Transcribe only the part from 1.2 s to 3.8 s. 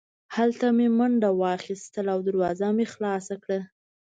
واخیسته او دروازه مې خلاصه کړه